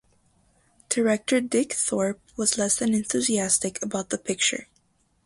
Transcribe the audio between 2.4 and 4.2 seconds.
less than enthusiastic about the